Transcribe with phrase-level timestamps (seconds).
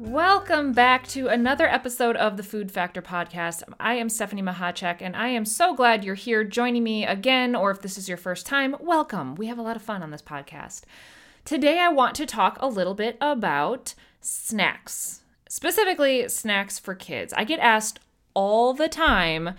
[0.00, 3.62] Welcome back to another episode of the Food Factor podcast.
[3.78, 7.70] I am Stephanie Mahacek, and I am so glad you're here joining me again, or
[7.70, 9.34] if this is your first time, welcome.
[9.34, 10.84] We have a lot of fun on this podcast.
[11.44, 17.34] Today, I want to talk a little bit about snacks, specifically snacks for kids.
[17.36, 18.00] I get asked
[18.32, 19.50] all the time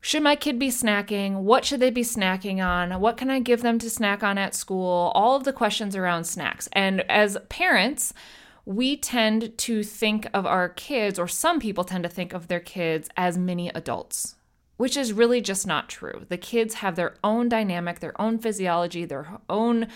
[0.00, 1.44] should my kid be snacking?
[1.44, 3.00] What should they be snacking on?
[3.00, 5.10] What can I give them to snack on at school?
[5.14, 6.68] All of the questions around snacks.
[6.74, 8.12] And as parents,
[8.64, 12.60] we tend to think of our kids, or some people tend to think of their
[12.60, 14.36] kids as mini adults,
[14.76, 16.24] which is really just not true.
[16.28, 19.88] The kids have their own dynamic, their own physiology, their own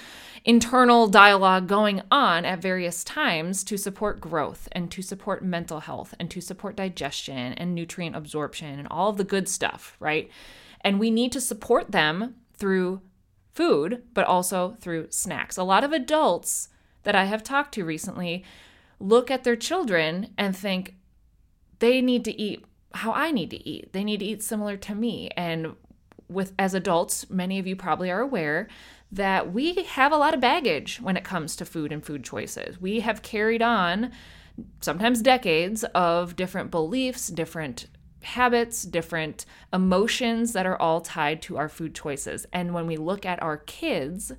[0.44, 6.14] internal dialogue going on at various times to support growth and to support mental health
[6.20, 10.30] and to support digestion and nutrient absorption and all of the good stuff, right?
[10.82, 13.00] And we need to support them through
[13.54, 15.56] food, but also through snacks.
[15.56, 16.68] A lot of adults
[17.08, 18.44] that I have talked to recently
[19.00, 20.94] look at their children and think
[21.78, 23.94] they need to eat how I need to eat.
[23.94, 25.30] They need to eat similar to me.
[25.34, 25.74] And
[26.28, 28.68] with as adults, many of you probably are aware
[29.10, 32.78] that we have a lot of baggage when it comes to food and food choices.
[32.78, 34.12] We have carried on
[34.82, 37.86] sometimes decades of different beliefs, different
[38.22, 42.44] habits, different emotions that are all tied to our food choices.
[42.52, 44.30] And when we look at our kids,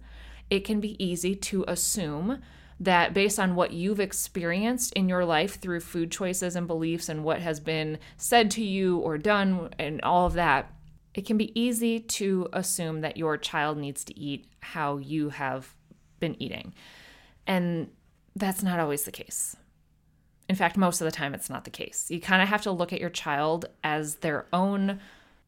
[0.52, 2.42] it can be easy to assume
[2.80, 7.24] that based on what you've experienced in your life through food choices and beliefs and
[7.24, 10.74] what has been said to you or done and all of that,
[11.14, 15.76] it can be easy to assume that your child needs to eat how you have
[16.20, 16.74] been eating.
[17.46, 17.90] And
[18.36, 19.56] that's not always the case.
[20.48, 22.10] In fact, most of the time, it's not the case.
[22.10, 25.00] You kind of have to look at your child as their own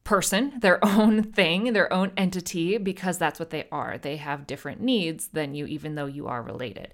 [0.03, 3.97] person, their own thing, their own entity, because that's what they are.
[3.97, 6.93] They have different needs than you, even though you are related.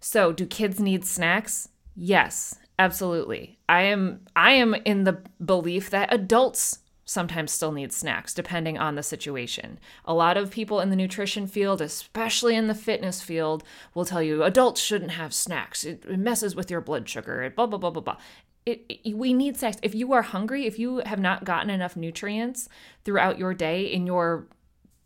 [0.00, 1.68] So, do kids need snacks?
[1.96, 3.58] Yes, absolutely.
[3.68, 8.94] I am I am in the belief that adults sometimes still need snacks depending on
[8.94, 9.78] the situation.
[10.04, 13.64] A lot of people in the nutrition field, especially in the fitness field,
[13.94, 15.84] will tell you adults shouldn't have snacks.
[15.84, 17.50] It, it messes with your blood sugar.
[17.56, 18.16] Blah blah blah blah blah.
[18.66, 19.78] It, it, we need snacks.
[19.82, 22.68] If you are hungry, if you have not gotten enough nutrients
[23.04, 24.46] throughout your day in your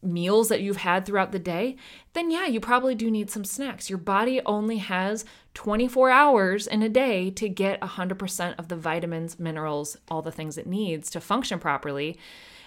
[0.02, 1.76] meals that you've had throughout the day,
[2.12, 3.88] then yeah, you probably do need some snacks.
[3.88, 5.24] Your body only has
[5.54, 10.58] 24 hours in a day to get 100% of the vitamins, minerals, all the things
[10.58, 12.18] it needs to function properly.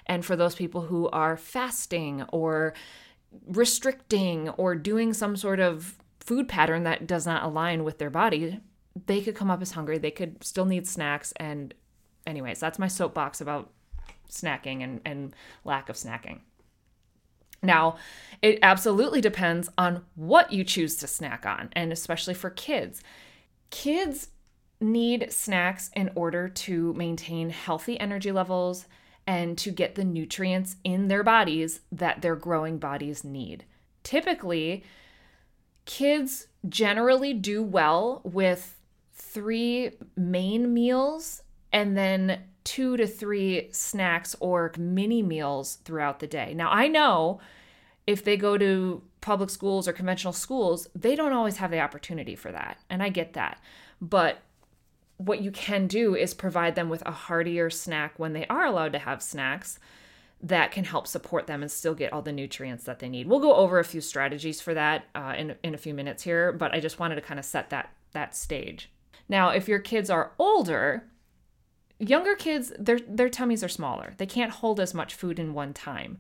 [0.05, 2.73] And for those people who are fasting or
[3.47, 8.59] restricting or doing some sort of food pattern that does not align with their body,
[9.07, 9.97] they could come up as hungry.
[9.97, 11.33] They could still need snacks.
[11.37, 11.73] And,
[12.25, 13.71] anyways, that's my soapbox about
[14.29, 16.39] snacking and, and lack of snacking.
[17.65, 17.97] Now,
[18.41, 23.01] it absolutely depends on what you choose to snack on, and especially for kids.
[23.69, 24.29] Kids
[24.79, 28.85] need snacks in order to maintain healthy energy levels
[29.27, 33.65] and to get the nutrients in their bodies that their growing bodies need.
[34.03, 34.83] Typically,
[35.85, 38.77] kids generally do well with
[39.13, 46.53] three main meals and then two to three snacks or mini meals throughout the day.
[46.53, 47.39] Now, I know
[48.05, 52.35] if they go to public schools or conventional schools, they don't always have the opportunity
[52.35, 52.79] for that.
[52.89, 53.61] And I get that.
[54.01, 54.39] But
[55.17, 58.91] what you can do is provide them with a heartier snack when they are allowed
[58.91, 59.79] to have snacks
[60.41, 63.27] that can help support them and still get all the nutrients that they need.
[63.27, 66.51] We'll go over a few strategies for that uh, in, in a few minutes here,
[66.51, 68.91] but I just wanted to kind of set that that stage.
[69.27, 71.03] Now, if your kids are older,
[71.99, 74.13] younger kids, their their tummies are smaller.
[74.17, 76.17] They can't hold as much food in one time.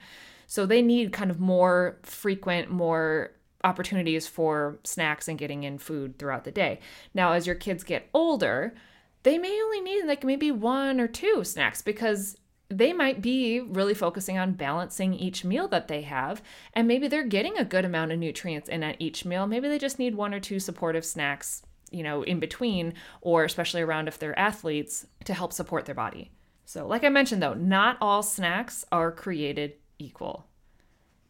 [0.47, 3.31] So they need kind of more frequent, more
[3.63, 6.79] opportunities for snacks and getting in food throughout the day.
[7.13, 8.75] Now, as your kids get older,
[9.23, 12.37] they may only need like maybe one or two snacks because
[12.69, 16.41] they might be really focusing on balancing each meal that they have.
[16.73, 19.47] And maybe they're getting a good amount of nutrients in at each meal.
[19.47, 21.63] Maybe they just need one or two supportive snacks,
[21.95, 26.31] you know, in between, or especially around if they're athletes to help support their body.
[26.65, 30.37] So, like I mentioned though, not all snacks are created equal.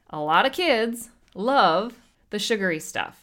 [0.09, 1.93] A lot of kids love
[2.29, 3.15] the sugary stuff.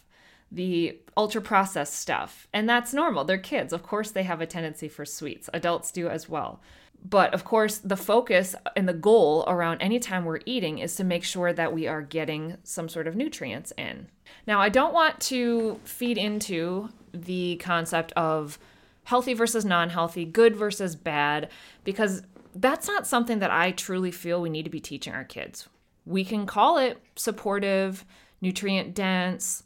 [0.53, 2.47] the ultra processed stuff.
[2.53, 3.23] And that's normal.
[3.25, 3.73] They're kids.
[3.73, 5.49] Of course, they have a tendency for sweets.
[5.53, 6.61] Adults do as well.
[7.03, 11.03] But of course, the focus and the goal around any time we're eating is to
[11.03, 14.07] make sure that we are getting some sort of nutrients in.
[14.47, 18.59] Now, I don't want to feed into the concept of
[19.05, 21.49] healthy versus non healthy, good versus bad,
[21.83, 22.23] because
[22.55, 25.67] that's not something that I truly feel we need to be teaching our kids.
[26.05, 28.05] We can call it supportive,
[28.41, 29.63] nutrient dense,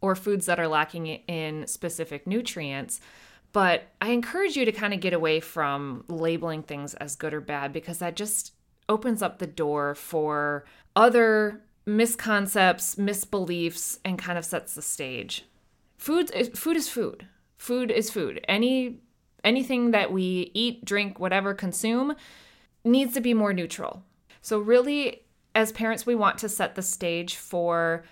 [0.00, 3.00] or foods that are lacking in specific nutrients.
[3.52, 7.40] But I encourage you to kind of get away from labeling things as good or
[7.40, 8.52] bad because that just
[8.88, 10.64] opens up the door for
[10.94, 15.44] other misconcepts, misbeliefs, and kind of sets the stage.
[15.96, 17.26] Food, eh, food is food.
[17.56, 18.44] Food is food.
[18.48, 19.00] Any
[19.44, 22.16] anything that we eat, drink, whatever, consume
[22.84, 24.02] needs to be more neutral.
[24.42, 25.22] So really,
[25.54, 28.04] as parents, we want to set the stage for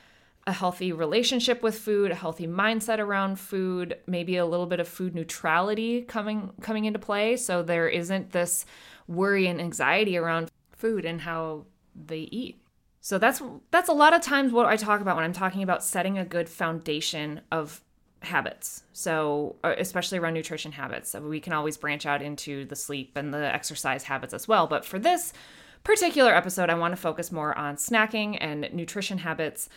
[0.47, 4.87] a healthy relationship with food, a healthy mindset around food, maybe a little bit of
[4.87, 8.67] food neutrality coming coming into play so there isn't this
[9.09, 12.61] worry and anxiety around food and how they eat.
[13.05, 15.85] So that's that's a lot of times what I talk about when I'm talking about
[15.85, 17.83] setting a good foundation of
[18.23, 18.85] habits.
[18.95, 21.11] So uh, especially around nutrition habits.
[21.11, 24.67] So we can always branch out into the sleep and the exercise habits as well,
[24.67, 25.35] but for this
[25.83, 29.69] particular episode I want to focus more on snacking and nutrition habits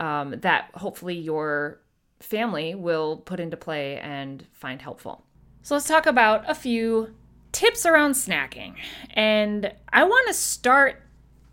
[0.00, 1.78] um, that hopefully your
[2.18, 5.24] family will put into play and find helpful.
[5.62, 7.14] So let's talk about a few
[7.52, 8.74] tips around snacking.
[9.10, 11.01] And I want to start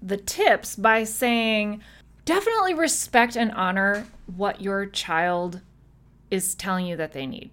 [0.01, 1.81] the tips by saying
[2.25, 4.05] definitely respect and honor
[4.35, 5.61] what your child
[6.29, 7.51] is telling you that they need.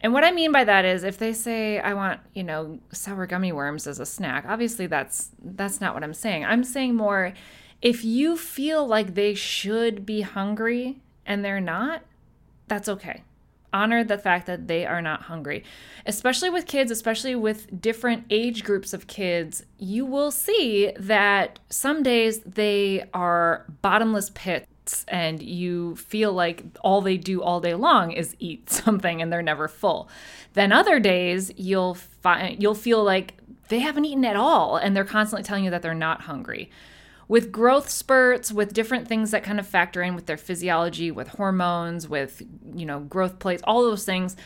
[0.00, 3.26] And what I mean by that is if they say I want, you know, sour
[3.26, 6.44] gummy worms as a snack, obviously that's that's not what I'm saying.
[6.44, 7.32] I'm saying more
[7.80, 12.02] if you feel like they should be hungry and they're not,
[12.66, 13.22] that's okay.
[13.74, 15.64] Honor the fact that they are not hungry.
[16.06, 22.04] Especially with kids, especially with different age groups of kids, you will see that some
[22.04, 28.12] days they are bottomless pits and you feel like all they do all day long
[28.12, 30.08] is eat something and they're never full.
[30.52, 33.34] Then other days you'll find you'll feel like
[33.70, 36.70] they haven't eaten at all and they're constantly telling you that they're not hungry
[37.28, 41.28] with growth spurts, with different things that kind of factor in with their physiology, with
[41.28, 42.42] hormones, with,
[42.74, 44.36] you know, growth plates, all those things,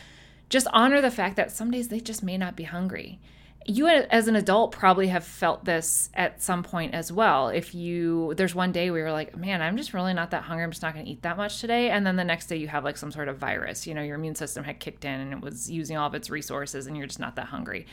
[0.49, 3.19] just honor the fact that some days they just may not be hungry
[3.65, 7.49] you as an adult probably have felt this at some point as well.
[7.49, 10.63] If you there's one day where you're like man i'm just really not that hungry.
[10.63, 11.89] I'm just not going to eat that much today.
[11.89, 13.85] And then the next day you have like some sort of virus.
[13.85, 16.29] You know your immune system had kicked in and it was using all of its
[16.29, 17.85] resources and you're just not that hungry.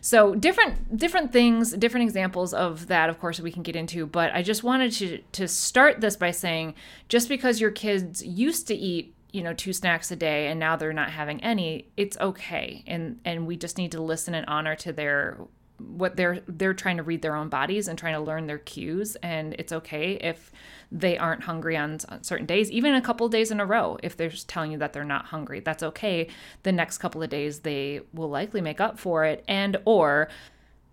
[0.00, 4.32] So different different things different examples of that of course we can get into but
[4.34, 6.74] i just wanted to to start this by saying
[7.08, 10.76] just because your kids used to eat you know two snacks a day and now
[10.76, 12.84] they're not having any it's okay.
[12.86, 15.38] And and we just need to listen and honor to their
[15.78, 19.16] what they're they're trying to read their own bodies and trying to learn their cues.
[19.16, 20.52] And it's okay if
[20.92, 24.28] they aren't hungry on certain days even a couple days in a row if they're
[24.28, 25.58] just telling you that they're not hungry.
[25.58, 26.28] That's okay.
[26.62, 30.28] The next couple of days they will likely make up for it and or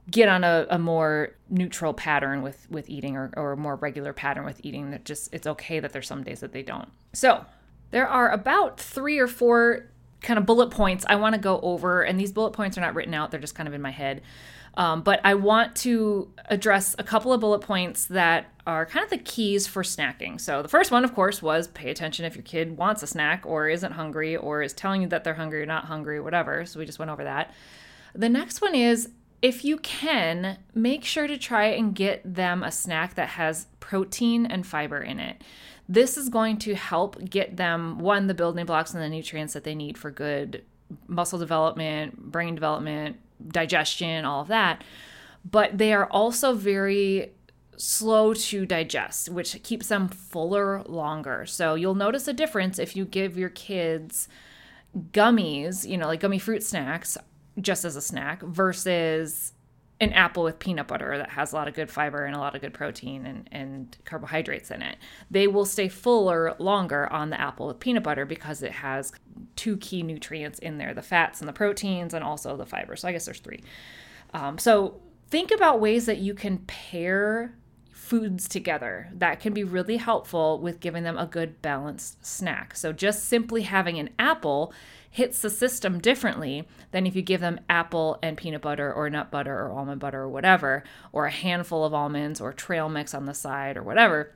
[0.09, 4.13] get on a, a more neutral pattern with with eating or, or a more regular
[4.13, 6.89] pattern with eating that just it's okay that there's some days that they don't.
[7.13, 7.45] So
[7.91, 9.87] there are about three or four
[10.21, 12.95] kind of bullet points I want to go over, and these bullet points are not
[12.95, 14.21] written out, they're just kind of in my head.
[14.75, 19.09] Um, but I want to address a couple of bullet points that are kind of
[19.09, 20.39] the keys for snacking.
[20.39, 23.43] So, the first one, of course, was pay attention if your kid wants a snack
[23.45, 26.65] or isn't hungry or is telling you that they're hungry or not hungry, whatever.
[26.65, 27.53] So, we just went over that.
[28.15, 29.09] The next one is
[29.41, 34.45] if you can, make sure to try and get them a snack that has protein
[34.45, 35.43] and fiber in it.
[35.91, 39.65] This is going to help get them one the building blocks and the nutrients that
[39.65, 40.63] they need for good
[41.07, 44.85] muscle development, brain development, digestion, all of that.
[45.43, 47.33] But they are also very
[47.75, 51.45] slow to digest, which keeps them fuller longer.
[51.45, 54.29] So you'll notice a difference if you give your kids
[55.11, 57.17] gummies, you know, like gummy fruit snacks
[57.59, 59.51] just as a snack versus
[60.01, 62.55] an apple with peanut butter that has a lot of good fiber and a lot
[62.55, 64.97] of good protein and, and carbohydrates in it.
[65.29, 69.13] They will stay fuller longer on the apple with peanut butter because it has
[69.55, 72.95] two key nutrients in there the fats and the proteins, and also the fiber.
[72.95, 73.63] So I guess there's three.
[74.33, 77.53] Um, so think about ways that you can pair
[77.91, 82.75] foods together that can be really helpful with giving them a good balanced snack.
[82.75, 84.73] So just simply having an apple
[85.11, 89.29] hits the system differently than if you give them apple and peanut butter or nut
[89.29, 93.25] butter or almond butter or whatever, or a handful of almonds or trail mix on
[93.25, 94.33] the side or whatever.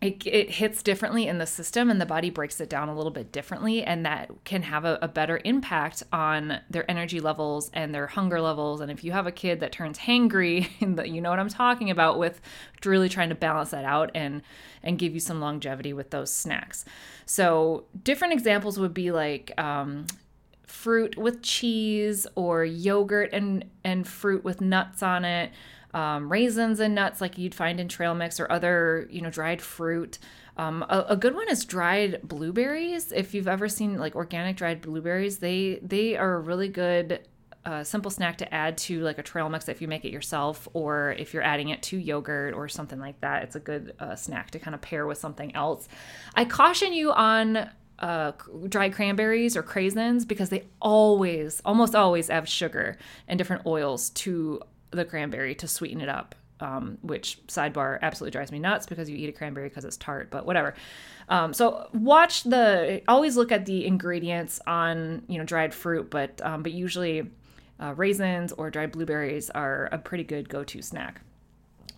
[0.00, 3.10] It, it hits differently in the system and the body breaks it down a little
[3.10, 7.92] bit differently and that can have a, a, better impact on their energy levels and
[7.92, 8.80] their hunger levels.
[8.80, 10.68] And if you have a kid that turns hangry
[11.08, 12.40] you know what i'm talking about with
[12.84, 14.42] really trying to balance that out and
[14.82, 16.84] and give you some longevity with those snacks.
[17.26, 20.06] So different examples would be like um,
[20.66, 25.50] fruit with cheese or yogurt and and fruit with nuts on it
[25.94, 29.62] um, raisins and nuts like you'd find in trail mix or other you know dried
[29.62, 30.18] fruit.
[30.56, 33.12] Um, a, a, good one is dried blueberries.
[33.12, 37.20] If you've ever seen like organic dried blueberries they they are a really good
[37.64, 40.68] uh, simple snack to add to like a trail mix if you make it yourself
[40.72, 43.42] or if you're adding it to yogurt or something like that.
[43.42, 45.86] It's a good uh, snack to kind of pair with something else.
[46.34, 47.68] I caution you on
[47.98, 48.32] uh,
[48.68, 54.62] dried cranberries or craisins because they always, almost always have sugar and different oils to
[54.90, 56.34] the cranberry to sweeten it up.
[56.60, 60.28] Um, which sidebar absolutely drives me nuts because you eat a cranberry because it's tart,
[60.28, 60.74] but whatever.
[61.28, 66.40] Um, so watch the always look at the ingredients on you know dried fruit, but
[66.44, 67.30] um, but usually
[67.80, 71.20] uh, raisins or dried blueberries are a pretty good go-to snack.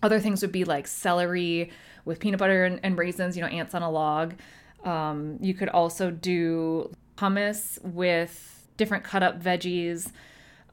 [0.03, 1.71] Other things would be like celery
[2.05, 4.35] with peanut butter and, and raisins, you know, ants on a log.
[4.83, 10.11] Um, you could also do hummus with different cut up veggies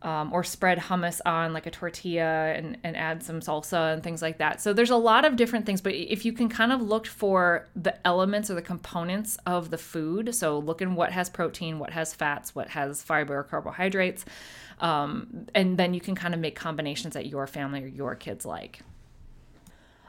[0.03, 4.23] um, or spread hummus on like a tortilla and, and add some salsa and things
[4.23, 4.61] like that.
[4.61, 7.67] So there's a lot of different things, but if you can kind of look for
[7.75, 11.91] the elements or the components of the food, so look in what has protein, what
[11.91, 14.25] has fats, what has fiber or carbohydrates,
[14.81, 18.47] um, and then you can kind of make combinations that your family or your kids
[18.47, 18.81] like.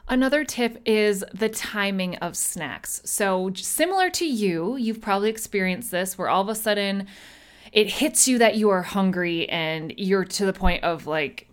[0.06, 3.00] Another tip is the timing of snacks.
[3.04, 7.06] So, similar to you, you've probably experienced this where all of a sudden
[7.72, 11.46] it hits you that you are hungry and you're to the point of like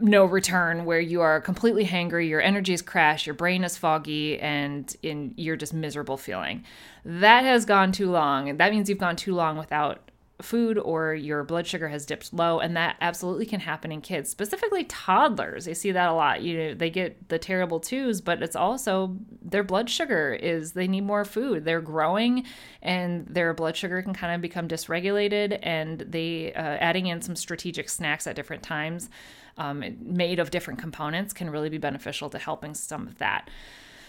[0.00, 4.38] no return where you are completely hangry, your energy is crashed, your brain is foggy,
[4.38, 6.64] and in you're just miserable feeling.
[7.04, 10.07] That has gone too long, and that means you've gone too long without
[10.40, 14.30] food or your blood sugar has dipped low and that absolutely can happen in kids
[14.30, 15.66] specifically toddlers.
[15.66, 16.42] You see that a lot.
[16.42, 20.86] You know they get the terrible twos but it's also their blood sugar is they
[20.86, 21.64] need more food.
[21.64, 22.44] They're growing
[22.82, 27.34] and their blood sugar can kind of become dysregulated and they uh, adding in some
[27.34, 29.10] strategic snacks at different times
[29.56, 33.50] um, made of different components can really be beneficial to helping some of that.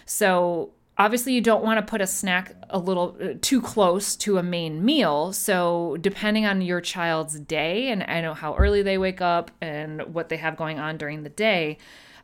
[0.06, 4.38] So obviously you don't want to put a snack a little uh, too close to
[4.38, 5.32] a main meal.
[5.32, 10.14] So depending on your child's day and i know how early they wake up and
[10.14, 11.78] what they have going on during the day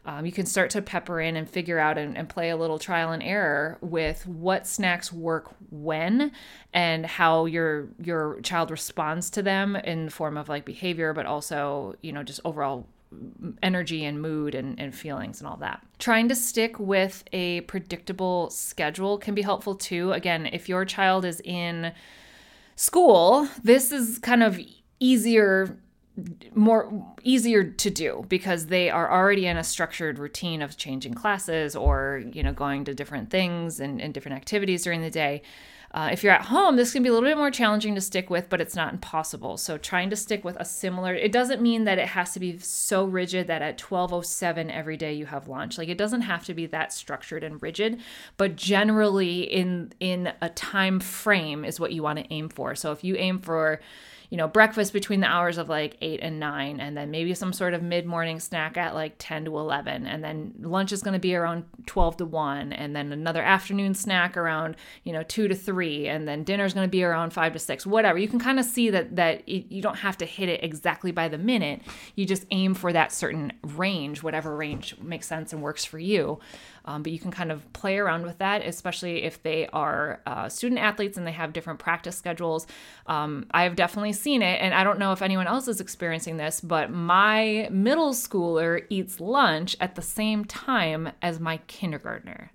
[0.05, 2.79] um, you can start to pepper in and figure out and, and, play a little
[2.79, 6.31] trial and error with what snacks work when
[6.73, 11.27] and how your your child responds to them in the form of like behavior but
[11.27, 12.87] also you know just overall
[13.63, 15.83] energy and mood and, and feelings and all that.
[15.99, 20.13] Trying to stick with a predictable schedule can be helpful too.
[20.13, 21.93] Again, if your child is in
[22.75, 24.61] school, this is kind of
[24.99, 25.79] easier
[26.55, 31.77] more easier to do because they are already in a structured routine of changing classes
[31.77, 35.43] or you know going to different things and, and different activities during the day
[35.93, 38.29] uh, if you're at home, this can be a little bit more challenging to stick
[38.29, 39.57] with, but it's not impossible.
[39.57, 42.59] So trying to stick with a similar, it doesn't mean that it has to be
[42.59, 45.79] so rigid that at 12:07 every day you have lunch.
[45.79, 48.01] Like it doesn't have to be that structured and rigid,
[48.37, 52.75] but generally in in a time frame is what you want to aim for.
[52.75, 53.81] So if you aim for
[54.31, 57.53] you know, breakfast between the hours of like 8 and 9, and then maybe some
[57.53, 60.07] sort of mid morning snack at like 10 to 11.
[60.07, 63.95] And then lunch is going to be around 12 to 1, and then another afternoon
[63.95, 67.33] snack around, you know, 2 to 3, and then dinner is going to be around
[67.33, 68.19] 5 to 6, whatever.
[68.19, 71.13] You can kind of see that, that it, you don't have to hit it exactly
[71.13, 71.83] by the minute.
[72.15, 76.41] You just aim for that certain range, whatever range makes sense and works for you.
[76.85, 80.49] Um, but you can kind of play around with that, especially if they are uh,
[80.49, 82.67] student athletes and they have different practice schedules.
[83.07, 86.37] Um, I have definitely seen it, and I don't know if anyone else is experiencing
[86.37, 92.53] this, but my middle schooler eats lunch at the same time as my kindergartner.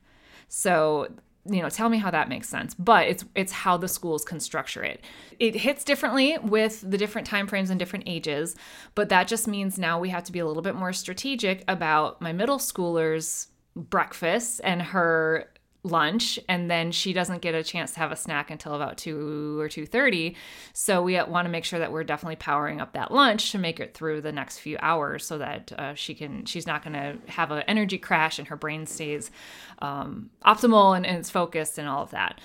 [0.47, 1.07] So
[1.45, 4.39] you know tell me how that makes sense but it's it's how the schools can
[4.39, 5.03] structure it.
[5.39, 8.55] It hits differently with the different time frames and different ages
[8.95, 12.21] but that just means now we have to be a little bit more strategic about
[12.21, 15.50] my middle schoolers breakfast and her
[15.83, 19.59] lunch and then she doesn't get a chance to have a snack until about 2
[19.59, 20.35] or 2:30
[20.73, 23.79] so we want to make sure that we're definitely powering up that lunch to make
[23.79, 27.17] it through the next few hours so that uh, she can she's not going to
[27.31, 29.31] have an energy crash and her brain stays
[29.79, 32.39] um, optimal and, and it's focused and all of that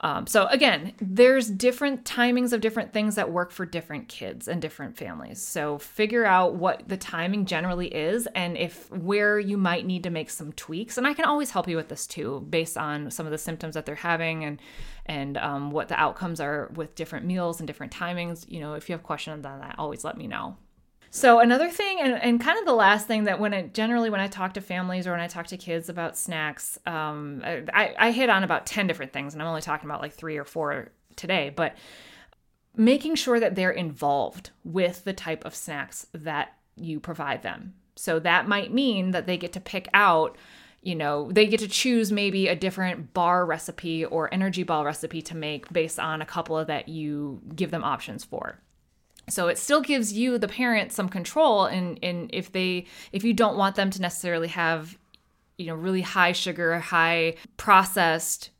[0.00, 4.62] Um, so again, there's different timings of different things that work for different kids and
[4.62, 5.42] different families.
[5.42, 10.10] So figure out what the timing generally is and if where you might need to
[10.10, 10.98] make some tweaks.
[10.98, 13.74] And I can always help you with this too, based on some of the symptoms
[13.74, 14.60] that they're having and
[15.06, 18.44] and um, what the outcomes are with different meals and different timings.
[18.48, 20.56] You know, if you have questions on that, always let me know.
[21.10, 24.20] So another thing, and, and kind of the last thing that when it generally when
[24.20, 28.10] I talk to families or when I talk to kids about snacks, um, I, I
[28.10, 30.90] hit on about ten different things, and I'm only talking about like three or four
[31.16, 31.50] today.
[31.54, 31.76] But
[32.76, 37.74] making sure that they're involved with the type of snacks that you provide them.
[37.96, 40.36] So that might mean that they get to pick out
[40.80, 45.20] you know, they get to choose maybe a different bar recipe or energy ball recipe
[45.22, 48.60] to make based on a couple of that you give them options for
[49.32, 53.32] so it still gives you the parent some control and in if they if you
[53.32, 54.98] don't want them to necessarily have
[55.56, 58.50] you know really high sugar high processed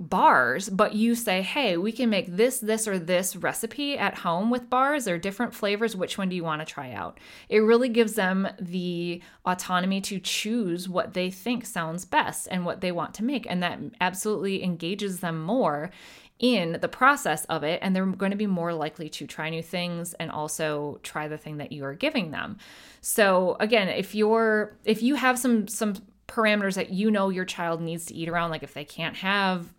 [0.00, 4.50] bars but you say hey we can make this this or this recipe at home
[4.50, 5.94] with bars or different flavors.
[5.94, 7.20] Which one do you want to try out?
[7.48, 12.80] It really gives them the autonomy to choose what they think sounds best and what
[12.80, 15.90] they want to make and that absolutely engages them more
[16.38, 19.62] in the process of it and they're going to be more likely to try new
[19.62, 22.58] things and also try the thing that you are giving them.
[23.00, 25.94] So again, if you're if you have some some
[26.26, 29.72] parameters that you know your child needs to eat around like if they can't have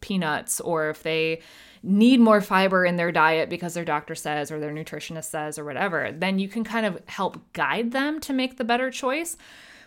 [0.00, 1.40] peanuts or if they
[1.82, 5.64] need more fiber in their diet because their doctor says or their nutritionist says or
[5.64, 9.36] whatever, then you can kind of help guide them to make the better choice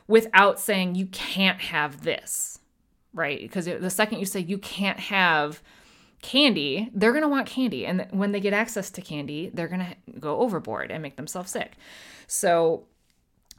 [0.08, 2.60] without saying you can't have this,
[3.14, 3.42] right?
[3.42, 5.62] Because the second you say you can't have
[6.22, 7.86] candy, they're going to want candy.
[7.86, 11.52] And when they get access to candy, they're going to go overboard and make themselves
[11.52, 11.74] sick.
[12.28, 12.86] So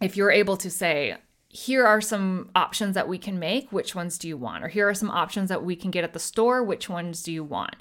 [0.00, 1.16] if you're able to say,
[1.48, 4.64] here are some options that we can make, which ones do you want?
[4.64, 7.32] Or here are some options that we can get at the store, which ones do
[7.32, 7.76] you want?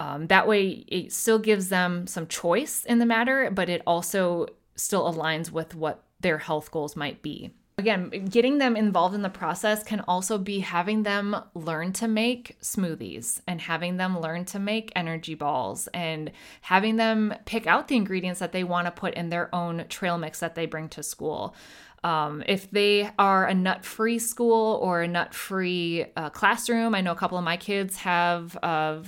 [0.00, 4.46] Um, that way, it still gives them some choice in the matter, but it also
[4.76, 7.50] still aligns with what their health goals might be.
[7.78, 12.60] Again, getting them involved in the process can also be having them learn to make
[12.60, 16.32] smoothies and having them learn to make energy balls and
[16.62, 20.18] having them pick out the ingredients that they want to put in their own trail
[20.18, 21.54] mix that they bring to school.
[22.02, 27.00] Um, if they are a nut free school or a nut free uh, classroom, I
[27.00, 29.02] know a couple of my kids have uh,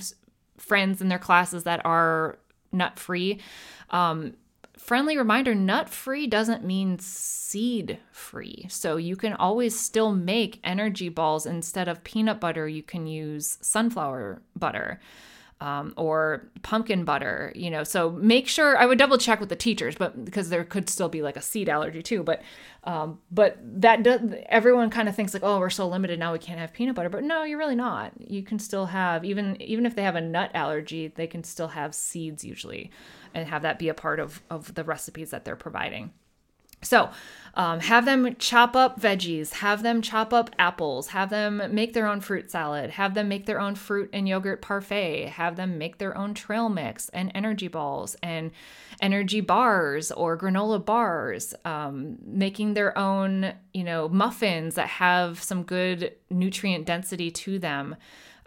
[0.57, 2.39] friends in their classes that are
[2.71, 3.41] nut free.
[3.89, 4.35] Um,
[4.81, 8.65] friendly reminder nut free doesn't mean seed free.
[8.69, 13.57] So you can always still make energy balls instead of peanut butter, you can use
[13.61, 14.99] sunflower butter.
[15.61, 17.83] Um, or pumpkin butter, you know.
[17.83, 21.07] So make sure I would double check with the teachers, but because there could still
[21.07, 22.23] be like a seed allergy too.
[22.23, 22.41] But
[22.83, 26.39] um, but that does everyone kind of thinks like, oh, we're so limited now we
[26.39, 27.09] can't have peanut butter.
[27.09, 28.11] But no, you're really not.
[28.19, 31.67] You can still have even even if they have a nut allergy, they can still
[31.67, 32.89] have seeds usually
[33.35, 36.11] and have that be a part of, of the recipes that they're providing.
[36.81, 37.09] So,
[37.53, 42.07] um, have them chop up veggies, have them chop up apples, have them make their
[42.07, 45.97] own fruit salad, have them make their own fruit and yogurt parfait, have them make
[45.97, 48.51] their own trail mix and energy balls and
[49.01, 55.63] energy bars or granola bars, um, making their own, you know, muffins that have some
[55.63, 57.97] good nutrient density to them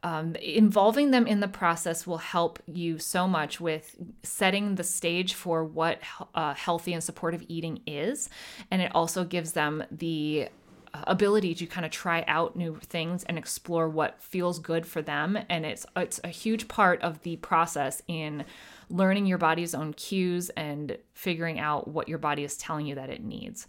[0.05, 5.33] um, involving them in the process will help you so much with setting the stage
[5.33, 5.99] for what
[6.35, 8.29] uh, healthy and supportive eating is.
[8.71, 10.51] And it also gives them the
[10.93, 15.01] uh, ability to kind of try out new things and explore what feels good for
[15.01, 18.45] them and it's it's a huge part of the process in
[18.91, 23.11] learning your body's own cues and figuring out what your body is telling you that
[23.11, 23.67] it needs.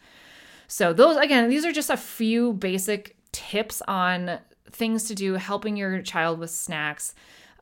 [0.68, 4.40] So those again, these are just a few basic tips on
[4.72, 7.14] things to do helping your child with snacks.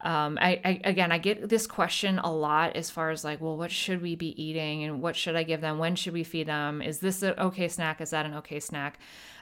[0.02, 3.56] Um, I, I, again i get this question a lot as far as like well
[3.56, 5.78] what should we be eating and what should i give them?
[5.78, 6.82] When should we feed them?
[6.82, 8.02] Is this an okay snack?
[8.02, 9.00] Is that an okay snack?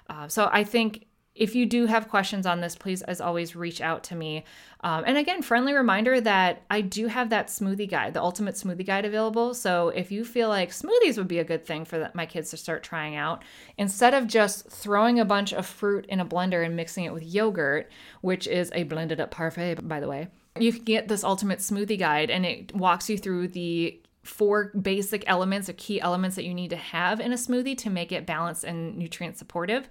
[0.07, 3.79] Uh, so i think if you do have questions on this, please, as always, reach
[3.79, 4.43] out to me.
[4.81, 8.85] Um, and again, friendly reminder that I do have that smoothie guide, the ultimate smoothie
[8.85, 9.53] guide available.
[9.53, 12.49] So if you feel like smoothies would be a good thing for the, my kids
[12.49, 13.43] to start trying out,
[13.77, 17.23] instead of just throwing a bunch of fruit in a blender and mixing it with
[17.23, 17.89] yogurt,
[18.19, 20.27] which is a blended up parfait, by the way,
[20.59, 25.23] you can get this ultimate smoothie guide and it walks you through the four basic
[25.25, 28.25] elements or key elements that you need to have in a smoothie to make it
[28.25, 29.89] balanced and nutrient supportive.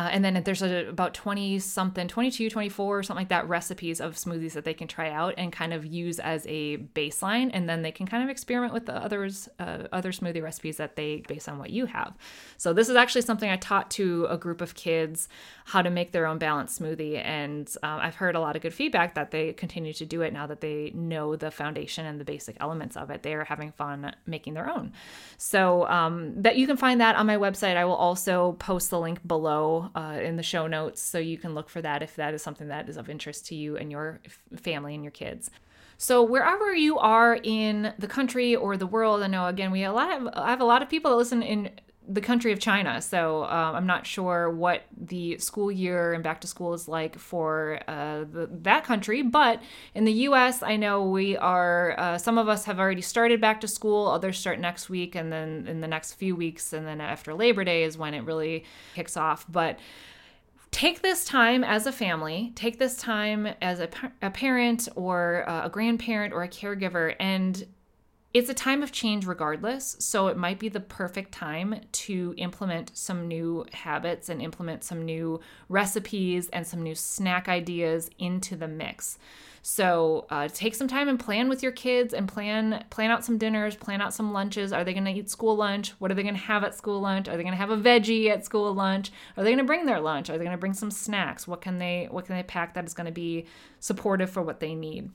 [0.00, 4.14] Uh, and then there's a, about 20 something, 22, 24, something like that recipes of
[4.14, 7.50] smoothies that they can try out and kind of use as a baseline.
[7.52, 10.96] And then they can kind of experiment with the others, uh, other smoothie recipes that
[10.96, 12.14] they based on what you have.
[12.56, 15.28] So this is actually something I taught to a group of kids
[15.66, 17.22] how to make their own balanced smoothie.
[17.22, 20.32] And uh, I've heard a lot of good feedback that they continue to do it
[20.32, 23.22] now that they know the foundation and the basic elements of it.
[23.22, 24.94] They are having fun making their own.
[25.36, 27.76] So um, that you can find that on my website.
[27.76, 31.54] I will also post the link below uh, in the show notes so you can
[31.54, 34.20] look for that if that is something that is of interest to you and your
[34.56, 35.50] family and your kids.
[35.98, 39.92] So wherever you are in the country or the world, I know again we a
[39.92, 41.70] lot of I have a lot of people that listen in
[42.12, 43.00] the country of China.
[43.00, 47.16] So um, I'm not sure what the school year and back to school is like
[47.16, 49.22] for uh, the, that country.
[49.22, 49.62] But
[49.94, 53.60] in the US, I know we are, uh, some of us have already started back
[53.60, 57.00] to school, others start next week, and then in the next few weeks, and then
[57.00, 59.46] after Labor Day is when it really kicks off.
[59.48, 59.78] But
[60.72, 63.88] take this time as a family, take this time as a,
[64.20, 67.66] a parent or uh, a grandparent or a caregiver, and
[68.32, 72.96] it's a time of change regardless, so it might be the perfect time to implement
[72.96, 78.68] some new habits and implement some new recipes and some new snack ideas into the
[78.68, 79.18] mix.
[79.62, 83.36] So uh, take some time and plan with your kids and plan plan out some
[83.36, 84.72] dinners, plan out some lunches.
[84.72, 85.90] Are they going to eat school lunch?
[85.98, 87.28] What are they going to have at school lunch?
[87.28, 89.10] Are they going to have a veggie at school lunch?
[89.36, 90.30] Are they going to bring their lunch?
[90.30, 91.48] Are they going to bring some snacks?
[91.48, 93.46] What can they what can they pack that is going to be
[93.80, 95.10] supportive for what they need?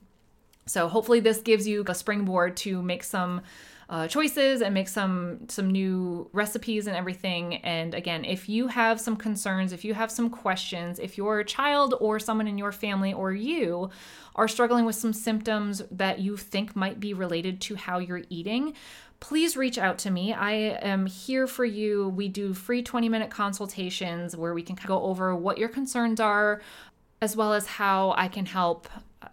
[0.66, 3.42] So hopefully this gives you a springboard to make some
[3.88, 7.56] uh, choices and make some some new recipes and everything.
[7.56, 11.94] And again, if you have some concerns, if you have some questions, if your child
[12.00, 13.90] or someone in your family or you
[14.34, 18.74] are struggling with some symptoms that you think might be related to how you're eating,
[19.20, 20.32] please reach out to me.
[20.32, 22.08] I am here for you.
[22.08, 26.60] We do free 20 minute consultations where we can go over what your concerns are,
[27.22, 28.88] as well as how I can help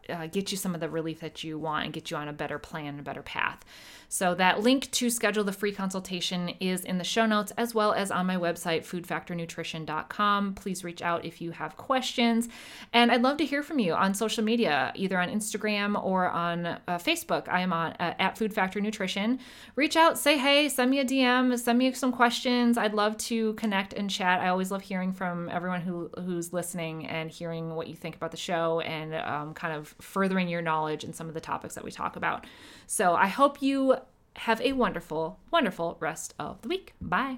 [0.09, 2.33] uh, get you some of the relief that you want and get you on a
[2.33, 3.63] better plan, a better path.
[4.09, 7.93] So, that link to schedule the free consultation is in the show notes as well
[7.93, 10.53] as on my website, foodfactornutrition.com.
[10.53, 12.47] Please reach out if you have questions.
[12.93, 16.67] And I'd love to hear from you on social media, either on Instagram or on
[16.67, 17.49] uh, Facebook.
[17.49, 19.39] I am on uh, at Food Factor Nutrition.
[19.75, 22.77] Reach out, say hey, send me a DM, send me some questions.
[22.77, 24.41] I'd love to connect and chat.
[24.41, 28.29] I always love hearing from everyone who, who's listening and hearing what you think about
[28.29, 31.83] the show and um, kind of furthering your knowledge in some of the topics that
[31.83, 32.45] we talk about.
[32.87, 33.97] So I hope you
[34.37, 36.93] have a wonderful, wonderful rest of the week.
[36.99, 37.37] Bye.